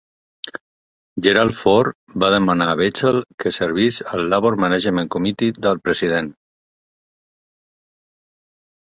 [1.25, 1.91] Gerald Ford
[2.23, 6.31] va demanar a Bechtel que servís al Labor-Management Committee del president.